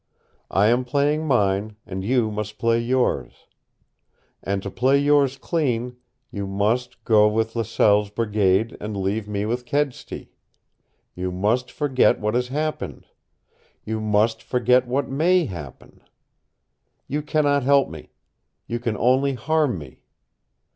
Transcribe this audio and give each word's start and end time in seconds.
I 0.49 0.65
am 0.69 0.83
playing 0.83 1.27
mine, 1.27 1.75
and 1.85 2.03
you 2.03 2.31
must 2.31 2.57
play 2.57 2.79
yours. 2.79 3.45
And 4.41 4.63
to 4.63 4.71
play 4.71 4.97
yours 4.97 5.37
clean, 5.37 5.95
you 6.31 6.47
must 6.47 7.03
go 7.03 7.27
with 7.27 7.55
Laselle's 7.55 8.09
brigade 8.09 8.75
and 8.81 8.97
leave 8.97 9.27
me 9.27 9.45
with 9.45 9.63
Kedsty. 9.67 10.31
You 11.13 11.31
must 11.31 11.69
forget 11.69 12.19
what 12.19 12.33
has 12.33 12.47
happened. 12.47 13.05
You 13.85 13.99
must 14.01 14.41
forget 14.41 14.87
what 14.87 15.07
MAY 15.07 15.45
happen. 15.45 16.01
You 17.07 17.21
can 17.21 17.43
not 17.43 17.61
help 17.61 17.87
me. 17.87 18.09
You 18.65 18.79
can 18.79 18.97
only 18.97 19.35
harm 19.35 19.77
me. 19.77 20.01